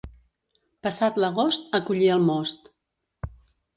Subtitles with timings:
[0.87, 2.71] Passat l'agost, a collir el most.